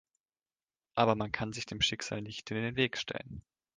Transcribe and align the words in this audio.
Aber 0.95 1.13
man 1.13 1.31
kann 1.31 1.53
sich 1.53 1.67
dem 1.67 1.79
Schicksal 1.79 2.23
nicht 2.23 2.49
in 2.49 2.57
den 2.57 2.75
Weg 2.75 2.97
stellen. 2.97 3.43